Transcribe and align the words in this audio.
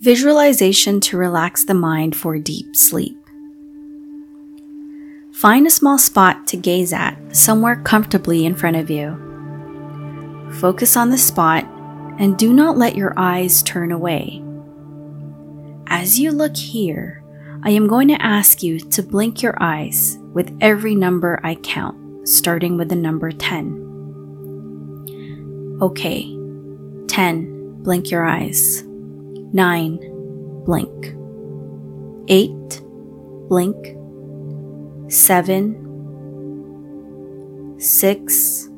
Visualization 0.00 1.00
to 1.00 1.18
relax 1.18 1.66
the 1.66 1.74
mind 1.74 2.16
for 2.16 2.38
deep 2.38 2.74
sleep. 2.74 3.18
Find 5.30 5.66
a 5.66 5.70
small 5.70 5.98
spot 5.98 6.46
to 6.46 6.56
gaze 6.56 6.94
at, 6.94 7.18
somewhere 7.36 7.76
comfortably 7.76 8.46
in 8.46 8.54
front 8.54 8.76
of 8.76 8.88
you. 8.88 9.14
Focus 10.58 10.96
on 10.96 11.10
the 11.10 11.18
spot 11.18 11.64
and 12.18 12.38
do 12.38 12.54
not 12.54 12.78
let 12.78 12.96
your 12.96 13.12
eyes 13.18 13.62
turn 13.62 13.92
away. 13.92 14.42
As 15.88 16.18
you 16.18 16.32
look 16.32 16.56
here, 16.56 17.22
I 17.62 17.68
am 17.68 17.86
going 17.86 18.08
to 18.08 18.22
ask 18.22 18.62
you 18.62 18.80
to 18.80 19.02
blink 19.02 19.42
your 19.42 19.62
eyes 19.62 20.16
with 20.32 20.56
every 20.62 20.94
number 20.94 21.38
I 21.44 21.56
count, 21.56 22.26
starting 22.26 22.78
with 22.78 22.88
the 22.88 22.96
number 22.96 23.32
10. 23.32 25.78
Okay, 25.82 26.22
10, 27.06 27.82
blink 27.82 28.10
your 28.10 28.24
eyes. 28.24 28.82
9, 29.52 29.98
blink. 30.64 31.14
8, 32.28 32.82
blink. 33.48 33.96
7, 35.10 35.76
6, 37.78 38.68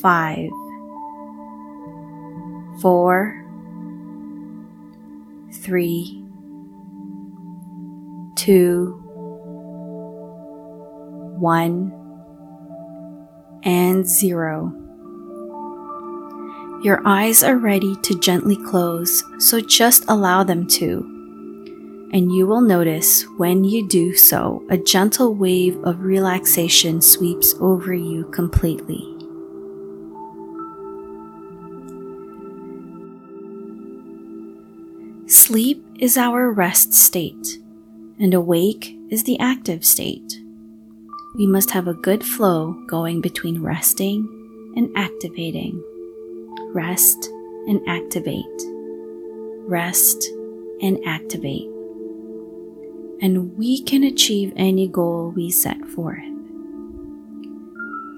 5, 0.00 0.50
4, 2.80 3.44
3, 5.52 6.24
2, 8.36 9.02
1, 11.38 11.92
and 13.64 14.06
0. 14.06 14.79
Your 16.82 17.02
eyes 17.04 17.42
are 17.42 17.58
ready 17.58 17.94
to 17.96 18.18
gently 18.18 18.56
close, 18.56 19.22
so 19.38 19.60
just 19.60 20.06
allow 20.08 20.42
them 20.42 20.66
to. 20.68 22.08
And 22.10 22.32
you 22.32 22.46
will 22.46 22.62
notice 22.62 23.22
when 23.36 23.64
you 23.64 23.86
do 23.86 24.14
so, 24.14 24.64
a 24.70 24.78
gentle 24.78 25.34
wave 25.34 25.76
of 25.84 26.00
relaxation 26.00 27.02
sweeps 27.02 27.54
over 27.60 27.92
you 27.92 28.24
completely. 28.30 29.06
Sleep 35.26 35.84
is 35.98 36.16
our 36.16 36.50
rest 36.50 36.94
state, 36.94 37.58
and 38.18 38.32
awake 38.32 38.96
is 39.10 39.24
the 39.24 39.38
active 39.38 39.84
state. 39.84 40.40
We 41.36 41.46
must 41.46 41.72
have 41.72 41.88
a 41.88 41.94
good 41.94 42.24
flow 42.24 42.72
going 42.88 43.20
between 43.20 43.60
resting 43.60 44.72
and 44.76 44.90
activating. 44.96 45.84
Rest 46.72 47.28
and 47.66 47.80
activate. 47.88 48.44
Rest 49.66 50.28
and 50.80 50.98
activate. 51.04 51.68
And 53.20 53.56
we 53.56 53.82
can 53.82 54.04
achieve 54.04 54.52
any 54.56 54.88
goal 54.88 55.32
we 55.34 55.50
set 55.50 55.84
forth. 55.88 56.24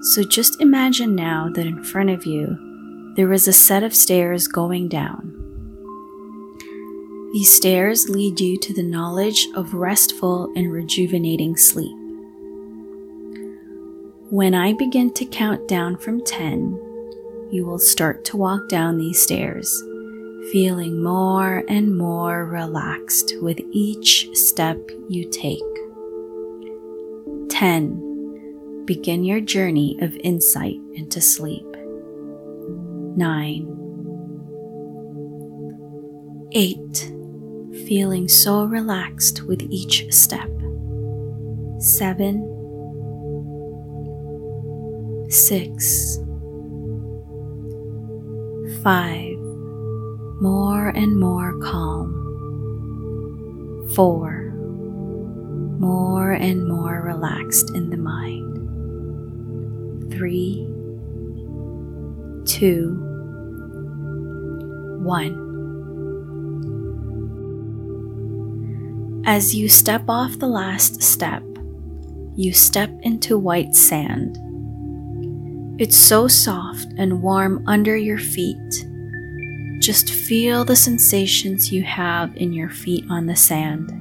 So 0.01 0.23
just 0.23 0.61
imagine 0.61 1.15
now 1.15 1.49
that 1.53 1.65
in 1.65 1.83
front 1.83 2.09
of 2.09 2.25
you 2.25 3.13
there 3.15 3.31
is 3.33 3.47
a 3.47 3.53
set 3.53 3.83
of 3.83 3.95
stairs 3.95 4.47
going 4.47 4.87
down. 4.87 5.33
These 7.33 7.51
stairs 7.53 8.09
lead 8.09 8.39
you 8.39 8.57
to 8.59 8.73
the 8.73 8.83
knowledge 8.83 9.47
of 9.55 9.73
restful 9.73 10.51
and 10.55 10.71
rejuvenating 10.71 11.57
sleep. 11.57 11.95
When 14.29 14.53
I 14.53 14.73
begin 14.73 15.11
to 15.13 15.25
count 15.25 15.67
down 15.67 15.97
from 15.97 16.23
10, 16.23 16.82
you 17.53 17.65
will 17.65 17.79
start 17.79 18.25
to 18.25 18.35
walk 18.35 18.67
down 18.67 18.97
these 18.97 19.21
stairs, 19.21 19.81
feeling 20.51 21.03
more 21.03 21.63
and 21.69 21.97
more 21.97 22.45
relaxed 22.45 23.35
with 23.41 23.59
each 23.71 24.27
step 24.33 24.77
you 25.07 25.29
take. 25.29 25.61
10. 27.49 28.83
Begin 28.85 29.23
your 29.23 29.39
journey 29.39 29.97
of 30.01 30.17
insight 30.17 30.79
into 30.95 31.21
sleep. 31.21 31.65
9. 33.15 33.69
8 36.51 37.13
feeling 37.87 38.27
so 38.27 38.63
relaxed 38.63 39.43
with 39.43 39.61
each 39.69 40.11
step. 40.11 40.49
Seven, 41.79 42.49
six, 45.29 46.19
five, 48.83 49.37
more 50.41 50.89
and 50.89 51.17
more 51.17 51.57
calm. 51.59 52.19
Four, 53.95 54.51
more 55.79 56.33
and 56.33 56.67
more 56.67 57.01
relaxed 57.01 57.69
in 57.69 57.89
the 57.89 57.97
mind. 57.97 58.51
Three, 60.11 60.67
two, 62.45 62.99
one. 65.01 65.39
As 69.25 69.55
you 69.55 69.69
step 69.69 70.03
off 70.09 70.39
the 70.39 70.47
last 70.47 71.01
step, 71.01 71.41
you 72.35 72.51
step 72.51 72.91
into 73.01 73.37
white 73.37 73.73
sand. 73.75 74.37
It's 75.79 75.97
so 75.97 76.27
soft 76.27 76.87
and 76.97 77.23
warm 77.23 77.63
under 77.67 77.97
your 77.97 78.19
feet. 78.19 78.87
Just 79.79 80.11
feel 80.11 80.63
the 80.63 80.75
sensations 80.75 81.71
you 81.71 81.81
have 81.83 82.37
in 82.37 82.53
your 82.53 82.69
feet 82.69 83.05
on 83.09 83.25
the 83.25 83.35
sand. 83.35 83.91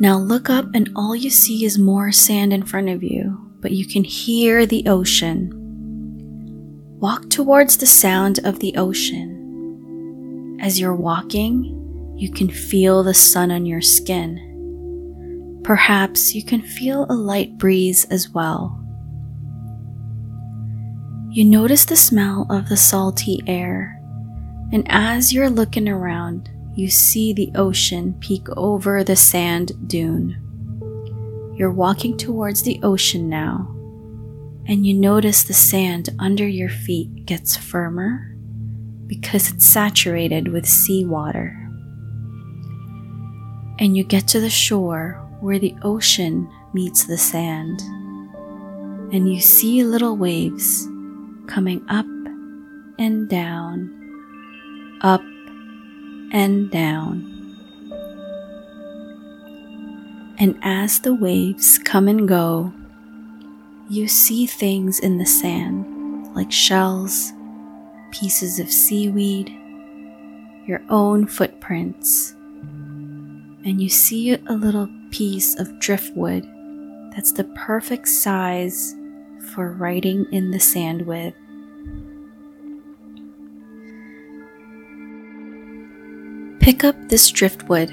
Now 0.00 0.18
look 0.18 0.50
up, 0.50 0.66
and 0.74 0.90
all 0.96 1.14
you 1.14 1.30
see 1.30 1.64
is 1.64 1.78
more 1.78 2.10
sand 2.10 2.52
in 2.52 2.64
front 2.64 2.88
of 2.88 3.04
you, 3.04 3.52
but 3.60 3.70
you 3.70 3.86
can 3.86 4.02
hear 4.02 4.66
the 4.66 4.88
ocean. 4.88 5.52
Walk 6.98 7.30
towards 7.30 7.76
the 7.76 7.86
sound 7.86 8.40
of 8.44 8.58
the 8.58 8.74
ocean. 8.76 10.58
As 10.60 10.80
you're 10.80 10.96
walking, 10.96 12.14
you 12.16 12.32
can 12.32 12.50
feel 12.50 13.02
the 13.02 13.14
sun 13.14 13.52
on 13.52 13.64
your 13.64 13.80
skin. 13.80 15.60
Perhaps 15.62 16.34
you 16.34 16.44
can 16.44 16.62
feel 16.62 17.06
a 17.08 17.14
light 17.14 17.58
breeze 17.58 18.06
as 18.06 18.28
well. 18.30 18.79
You 21.30 21.44
notice 21.44 21.84
the 21.84 21.96
smell 21.96 22.46
of 22.50 22.68
the 22.68 22.76
salty 22.76 23.40
air, 23.46 24.00
and 24.72 24.84
as 24.88 25.32
you're 25.32 25.48
looking 25.48 25.88
around, 25.88 26.50
you 26.74 26.90
see 26.90 27.32
the 27.32 27.52
ocean 27.54 28.14
peek 28.20 28.48
over 28.56 29.04
the 29.04 29.16
sand 29.16 29.88
dune. 29.88 30.36
You're 31.56 31.70
walking 31.70 32.16
towards 32.16 32.62
the 32.62 32.80
ocean 32.82 33.28
now, 33.28 33.68
and 34.66 34.84
you 34.84 34.94
notice 34.94 35.44
the 35.44 35.54
sand 35.54 36.08
under 36.18 36.46
your 36.46 36.68
feet 36.68 37.26
gets 37.26 37.56
firmer 37.56 38.34
because 39.06 39.50
it's 39.52 39.66
saturated 39.66 40.48
with 40.48 40.66
seawater 40.66 41.60
and 43.80 43.96
you 43.96 44.04
get 44.04 44.28
to 44.28 44.40
the 44.40 44.50
shore 44.50 45.26
where 45.40 45.58
the 45.58 45.74
ocean 45.82 46.48
meets 46.74 47.04
the 47.04 47.16
sand, 47.16 47.80
and 49.10 49.32
you 49.32 49.40
see 49.40 49.82
little 49.82 50.16
waves 50.16 50.86
coming 51.50 51.84
up 51.88 52.06
and 52.98 53.28
down, 53.28 54.98
up 55.02 55.22
and 56.32 56.70
down. 56.70 57.26
And 60.38 60.58
as 60.62 61.00
the 61.00 61.14
waves 61.14 61.78
come 61.78 62.08
and 62.08 62.26
go, 62.26 62.72
you 63.88 64.08
see 64.08 64.46
things 64.46 65.00
in 65.00 65.18
the 65.18 65.26
sand 65.26 66.34
like 66.34 66.52
shells, 66.52 67.32
pieces 68.12 68.58
of 68.58 68.70
seaweed, 68.70 69.50
your 70.66 70.80
own 70.88 71.26
footprints 71.26 72.32
and 73.64 73.80
you 73.80 73.88
see 73.88 74.32
a 74.32 74.52
little 74.52 74.88
piece 75.10 75.58
of 75.58 75.78
driftwood 75.80 76.48
that's 77.12 77.32
the 77.32 77.44
perfect 77.54 78.08
size 78.08 78.94
for 79.54 79.72
writing 79.72 80.26
in 80.32 80.50
the 80.50 80.60
sand 80.60 81.06
with. 81.06 81.34
Pick 86.60 86.84
up 86.84 86.96
this 87.08 87.30
driftwood. 87.30 87.90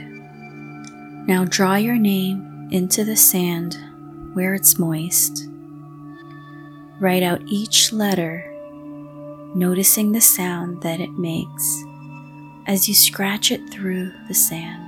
Now 1.27 1.45
draw 1.45 1.75
your 1.75 1.97
name 1.97 2.69
into 2.71 3.03
the 3.03 3.15
sand 3.15 3.77
where 4.33 4.53
it's 4.53 4.77
moist. 4.77 5.47
Write 6.99 7.23
out 7.23 7.41
each 7.45 7.93
letter, 7.93 8.43
noticing 9.55 10.11
the 10.11 10.21
sound 10.21 10.81
that 10.83 10.99
it 10.99 11.11
makes 11.11 11.83
as 12.67 12.87
you 12.87 12.93
scratch 12.93 13.51
it 13.51 13.69
through 13.69 14.11
the 14.27 14.33
sand. 14.33 14.86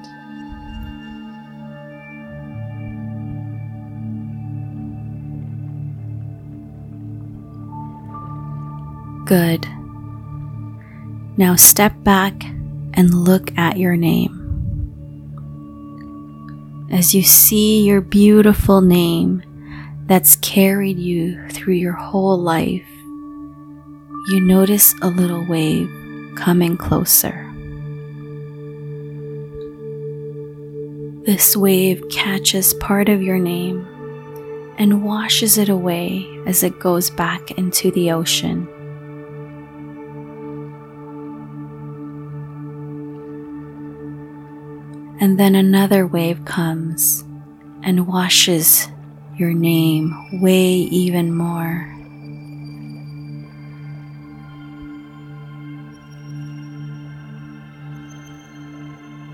Good. 9.29 9.67
Now 11.37 11.55
step 11.55 11.93
back 12.03 12.33
and 12.95 13.13
look 13.13 13.55
at 13.59 13.77
your 13.77 13.95
name. 13.95 14.35
As 16.91 17.13
you 17.13 17.21
see 17.21 17.85
your 17.85 18.01
beautiful 18.01 18.81
name 18.81 19.43
that's 20.07 20.37
carried 20.37 20.97
you 20.97 21.47
through 21.49 21.75
your 21.75 21.93
whole 21.93 22.39
life, 22.39 22.89
you 24.29 24.39
notice 24.41 24.95
a 25.03 25.09
little 25.09 25.45
wave 25.47 25.91
coming 26.35 26.75
closer. 26.75 27.45
This 31.27 31.55
wave 31.55 32.03
catches 32.09 32.73
part 32.73 33.09
of 33.09 33.21
your 33.21 33.37
name 33.37 33.85
and 34.79 35.03
washes 35.03 35.59
it 35.59 35.69
away 35.69 36.27
as 36.47 36.63
it 36.63 36.79
goes 36.79 37.11
back 37.11 37.51
into 37.51 37.91
the 37.91 38.11
ocean. 38.11 38.67
And 45.21 45.37
then 45.37 45.53
another 45.53 46.07
wave 46.07 46.45
comes 46.45 47.25
and 47.83 48.07
washes 48.07 48.87
your 49.35 49.53
name 49.53 50.41
way 50.41 50.71
even 50.71 51.33
more. 51.33 51.85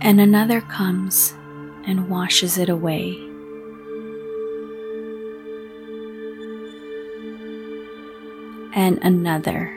And 0.01 0.19
another 0.19 0.61
comes 0.61 1.35
and 1.85 2.09
washes 2.09 2.57
it 2.57 2.69
away. 2.69 3.15
And 8.73 8.97
another 9.03 9.67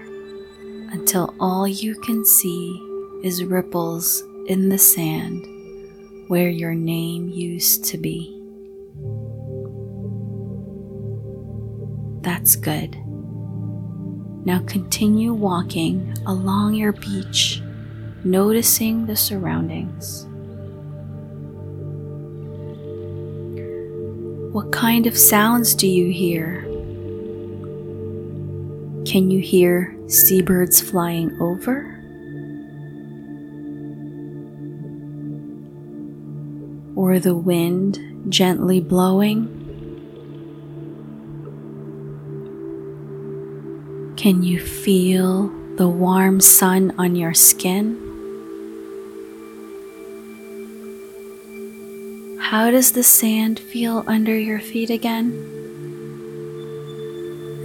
until 0.90 1.34
all 1.38 1.68
you 1.68 1.94
can 2.00 2.24
see 2.24 2.82
is 3.22 3.44
ripples 3.44 4.24
in 4.46 4.70
the 4.70 4.78
sand 4.78 5.46
where 6.28 6.50
your 6.50 6.74
name 6.74 7.28
used 7.28 7.84
to 7.86 7.98
be. 7.98 8.34
That's 12.20 12.54
good. 12.56 12.96
Now 14.44 14.62
continue 14.66 15.32
walking 15.32 16.14
along 16.26 16.74
your 16.74 16.92
beach, 16.92 17.62
noticing 18.24 19.06
the 19.06 19.16
surroundings. 19.16 20.26
What 24.54 24.72
kind 24.72 25.06
of 25.06 25.16
sounds 25.16 25.74
do 25.74 25.86
you 25.86 26.12
hear? 26.12 26.62
Can 29.04 29.30
you 29.30 29.40
hear 29.40 29.96
seabirds 30.08 30.80
flying 30.80 31.36
over? 31.40 31.97
Or 36.98 37.20
the 37.20 37.36
wind 37.36 38.26
gently 38.28 38.80
blowing? 38.80 39.46
Can 44.16 44.42
you 44.42 44.58
feel 44.58 45.46
the 45.76 45.88
warm 45.88 46.40
sun 46.40 46.92
on 46.98 47.14
your 47.14 47.34
skin? 47.34 47.96
How 52.40 52.72
does 52.72 52.90
the 52.90 53.04
sand 53.04 53.60
feel 53.60 54.02
under 54.08 54.36
your 54.36 54.58
feet 54.58 54.90
again? 54.90 55.30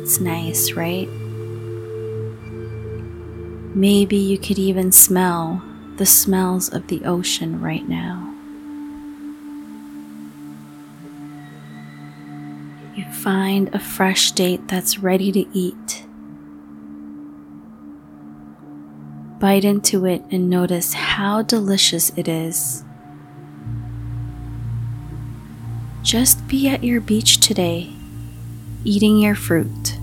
It's 0.04 0.20
nice, 0.20 0.74
right? 0.74 1.10
Maybe 3.74 4.18
you 4.18 4.38
could 4.38 4.60
even 4.60 4.92
smell 4.92 5.64
the 5.98 6.06
smells 6.06 6.72
of 6.72 6.86
the 6.86 7.04
ocean 7.04 7.60
right 7.60 7.90
now. 7.90 8.33
Find 13.24 13.74
a 13.74 13.80
fresh 13.80 14.32
date 14.32 14.68
that's 14.68 15.00
ready 15.00 15.32
to 15.32 15.48
eat. 15.58 16.06
Bite 19.40 19.64
into 19.64 20.06
it 20.06 20.22
and 20.30 20.50
notice 20.50 20.94
how 20.94 21.42
delicious 21.42 22.10
it 22.18 22.28
is. 22.28 22.84
Just 26.02 26.46
be 26.50 26.68
at 26.68 26.84
your 26.84 27.00
beach 27.00 27.40
today, 27.40 27.94
eating 28.84 29.18
your 29.20 29.36
fruit. 29.36 29.98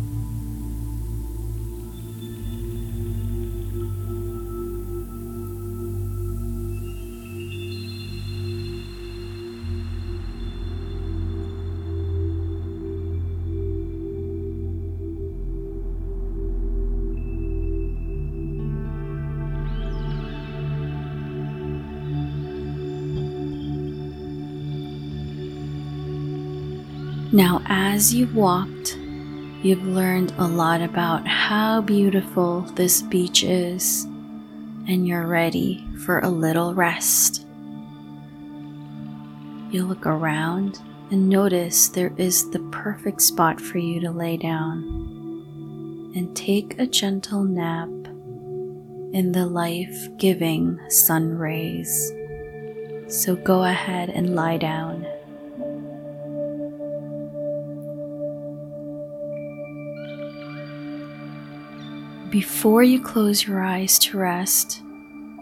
Now, 27.33 27.63
as 27.67 28.13
you 28.13 28.27
walked, 28.35 28.97
you've 29.63 29.85
learned 29.85 30.33
a 30.37 30.49
lot 30.49 30.83
about 30.83 31.29
how 31.29 31.81
beautiful 31.81 32.63
this 32.75 33.03
beach 33.03 33.45
is, 33.45 34.03
and 34.89 35.07
you're 35.07 35.29
ready 35.29 35.87
for 36.05 36.19
a 36.19 36.29
little 36.29 36.75
rest. 36.75 37.47
You 39.71 39.85
look 39.85 40.07
around 40.07 40.81
and 41.13 41.29
notice 41.29 41.89
there 41.89 42.13
is 42.17 42.51
the 42.51 42.59
perfect 42.73 43.23
spot 43.23 43.61
for 43.61 43.79
you 43.79 44.01
to 44.01 44.11
lay 44.11 44.37
down 44.37 44.83
and 46.17 46.37
take 46.37 46.81
a 46.81 46.87
gentle 46.87 47.45
nap 47.45 47.89
in 49.13 49.31
the 49.31 49.47
life 49.47 50.09
giving 50.17 50.81
sun 50.89 51.39
rays. 51.39 52.13
So 53.07 53.37
go 53.37 53.63
ahead 53.63 54.11
and 54.11 54.35
lie 54.35 54.57
down. 54.57 55.07
Before 62.31 62.85
you 62.85 63.03
close 63.03 63.45
your 63.45 63.61
eyes 63.61 63.99
to 63.99 64.17
rest, 64.17 64.83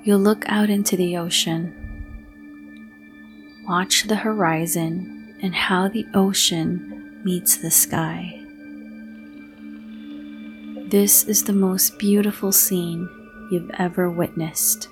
you'll 0.04 0.20
look 0.20 0.44
out 0.48 0.70
into 0.70 0.96
the 0.96 1.18
ocean. 1.18 1.74
Watch 3.68 4.04
the 4.04 4.16
horizon 4.16 5.36
and 5.42 5.54
how 5.54 5.88
the 5.88 6.06
ocean 6.14 7.20
meets 7.24 7.58
the 7.58 7.70
sky. 7.70 8.40
This 10.88 11.24
is 11.24 11.44
the 11.44 11.52
most 11.52 11.98
beautiful 11.98 12.52
scene 12.52 13.06
you've 13.50 13.70
ever 13.78 14.08
witnessed. 14.10 14.88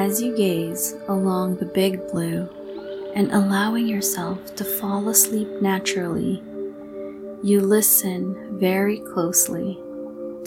As 0.00 0.22
you 0.22 0.34
gaze 0.34 0.94
along 1.08 1.56
the 1.56 1.66
big 1.66 2.08
blue 2.10 2.48
and 3.14 3.30
allowing 3.32 3.86
yourself 3.86 4.54
to 4.56 4.64
fall 4.64 5.10
asleep 5.10 5.60
naturally, 5.60 6.42
you 7.42 7.60
listen 7.60 8.58
very 8.58 9.00
closely 9.00 9.74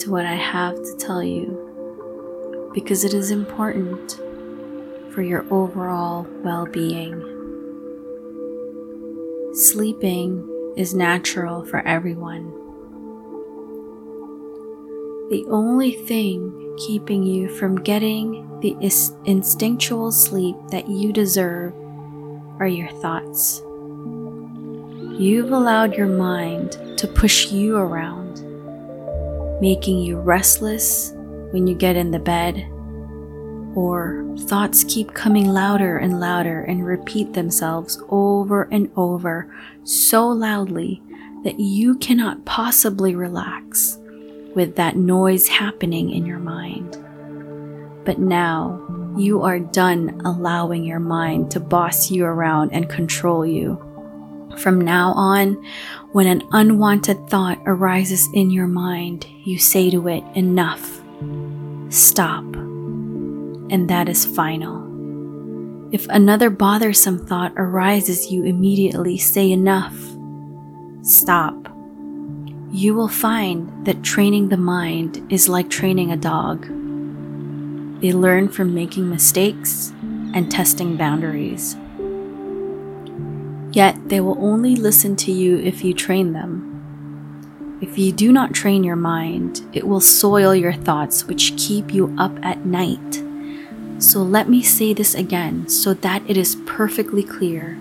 to 0.00 0.10
what 0.10 0.26
I 0.26 0.34
have 0.34 0.74
to 0.74 0.96
tell 0.98 1.22
you 1.22 2.72
because 2.74 3.04
it 3.04 3.14
is 3.14 3.30
important 3.30 4.20
for 5.12 5.22
your 5.22 5.46
overall 5.52 6.26
well 6.42 6.66
being. 6.66 7.14
Sleeping 9.54 10.74
is 10.76 10.96
natural 10.96 11.64
for 11.64 11.78
everyone. 11.86 12.63
The 15.34 15.46
only 15.50 15.90
thing 15.90 16.76
keeping 16.78 17.24
you 17.24 17.48
from 17.48 17.82
getting 17.82 18.60
the 18.60 18.76
instinctual 19.24 20.12
sleep 20.12 20.54
that 20.70 20.88
you 20.88 21.12
deserve 21.12 21.74
are 22.60 22.68
your 22.68 22.88
thoughts. 23.00 23.60
You've 25.18 25.50
allowed 25.50 25.94
your 25.94 26.06
mind 26.06 26.78
to 26.98 27.08
push 27.08 27.50
you 27.50 27.76
around, 27.76 28.44
making 29.60 29.98
you 29.98 30.20
restless 30.20 31.10
when 31.50 31.66
you 31.66 31.74
get 31.74 31.96
in 31.96 32.12
the 32.12 32.20
bed, 32.20 32.58
or 33.74 34.24
thoughts 34.42 34.84
keep 34.84 35.14
coming 35.14 35.48
louder 35.48 35.98
and 35.98 36.20
louder 36.20 36.60
and 36.60 36.86
repeat 36.86 37.32
themselves 37.32 38.00
over 38.08 38.68
and 38.70 38.88
over 38.94 39.52
so 39.82 40.28
loudly 40.28 41.02
that 41.42 41.58
you 41.58 41.96
cannot 41.96 42.44
possibly 42.44 43.16
relax 43.16 43.98
with 44.54 44.76
that 44.76 44.96
noise 44.96 45.48
happening 45.48 46.10
in 46.10 46.24
your 46.26 46.38
mind. 46.38 46.96
But 48.04 48.18
now 48.18 48.80
You 49.16 49.42
are 49.42 49.60
done 49.60 50.20
allowing 50.24 50.82
your 50.84 50.98
mind 50.98 51.52
to 51.52 51.60
boss 51.60 52.10
you 52.10 52.24
around 52.24 52.72
and 52.72 52.88
control 52.88 53.46
you. 53.46 53.78
From 54.58 54.80
now 54.80 55.12
on, 55.12 55.54
when 56.10 56.26
an 56.26 56.42
unwanted 56.50 57.28
thought 57.28 57.60
arises 57.64 58.28
in 58.34 58.50
your 58.50 58.66
mind, 58.66 59.24
you 59.44 59.58
say 59.58 59.88
to 59.90 60.08
it, 60.08 60.24
Enough. 60.34 61.00
Stop. 61.90 62.42
And 62.44 63.88
that 63.88 64.08
is 64.08 64.26
final. 64.26 64.82
If 65.92 66.08
another 66.08 66.50
bothersome 66.50 67.24
thought 67.24 67.52
arises, 67.56 68.32
you 68.32 68.42
immediately 68.44 69.16
say, 69.16 69.52
Enough. 69.52 69.96
Stop. 71.02 71.63
You 72.74 72.92
will 72.92 73.06
find 73.06 73.86
that 73.86 74.02
training 74.02 74.48
the 74.48 74.56
mind 74.56 75.24
is 75.30 75.48
like 75.48 75.70
training 75.70 76.10
a 76.10 76.16
dog. 76.16 76.62
They 78.00 78.12
learn 78.12 78.48
from 78.48 78.74
making 78.74 79.08
mistakes 79.08 79.92
and 80.34 80.50
testing 80.50 80.96
boundaries. 80.96 81.76
Yet 83.70 84.08
they 84.08 84.18
will 84.20 84.44
only 84.44 84.74
listen 84.74 85.14
to 85.18 85.30
you 85.30 85.58
if 85.58 85.84
you 85.84 85.94
train 85.94 86.32
them. 86.32 87.78
If 87.80 87.96
you 87.96 88.10
do 88.10 88.32
not 88.32 88.54
train 88.54 88.82
your 88.82 88.96
mind, 88.96 89.62
it 89.72 89.86
will 89.86 90.00
soil 90.00 90.52
your 90.52 90.72
thoughts, 90.72 91.26
which 91.26 91.56
keep 91.56 91.94
you 91.94 92.12
up 92.18 92.36
at 92.42 92.66
night. 92.66 93.22
So 94.00 94.18
let 94.18 94.48
me 94.48 94.64
say 94.64 94.92
this 94.92 95.14
again 95.14 95.68
so 95.68 95.94
that 95.94 96.28
it 96.28 96.36
is 96.36 96.56
perfectly 96.66 97.22
clear. 97.22 97.76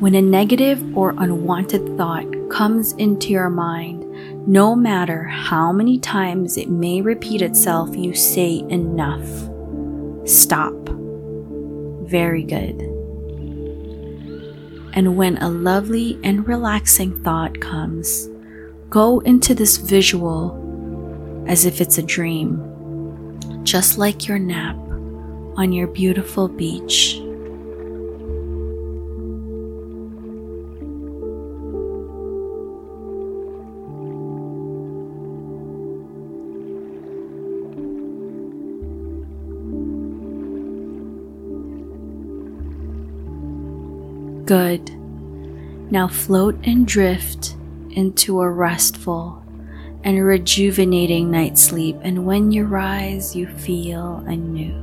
When 0.00 0.16
a 0.16 0.20
negative 0.20 0.98
or 0.98 1.14
unwanted 1.16 1.96
thought 1.96 2.41
comes 2.52 2.92
into 2.92 3.30
your 3.30 3.48
mind, 3.48 4.04
no 4.46 4.76
matter 4.76 5.24
how 5.24 5.72
many 5.72 5.98
times 5.98 6.56
it 6.56 6.68
may 6.68 7.00
repeat 7.00 7.40
itself, 7.40 7.96
you 7.96 8.14
say 8.14 8.58
enough. 8.68 9.26
Stop. 10.28 10.74
Very 12.02 12.42
good. 12.42 12.80
And 14.94 15.16
when 15.16 15.38
a 15.38 15.48
lovely 15.48 16.18
and 16.22 16.46
relaxing 16.46 17.22
thought 17.24 17.58
comes, 17.60 18.28
go 18.90 19.20
into 19.20 19.54
this 19.54 19.78
visual 19.78 20.58
as 21.48 21.64
if 21.64 21.80
it's 21.80 21.96
a 21.96 22.02
dream, 22.02 22.60
just 23.64 23.96
like 23.96 24.28
your 24.28 24.38
nap 24.38 24.76
on 25.56 25.72
your 25.72 25.86
beautiful 25.86 26.48
beach. 26.48 27.18
Good. 44.52 44.90
Now 45.90 46.08
float 46.08 46.58
and 46.64 46.86
drift 46.86 47.56
into 47.88 48.42
a 48.42 48.50
restful 48.50 49.42
and 50.04 50.22
rejuvenating 50.22 51.30
night's 51.30 51.62
sleep, 51.62 51.96
and 52.02 52.26
when 52.26 52.52
you 52.52 52.66
rise, 52.66 53.34
you 53.34 53.46
feel 53.46 54.22
anew. 54.26 54.81